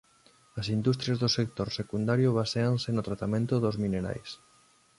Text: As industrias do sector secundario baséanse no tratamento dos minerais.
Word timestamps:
As 0.59 0.67
industrias 0.77 1.17
do 1.23 1.29
sector 1.37 1.67
secundario 1.79 2.35
baséanse 2.39 2.89
no 2.93 3.05
tratamento 3.07 3.53
dos 3.63 3.75
minerais. 3.83 4.29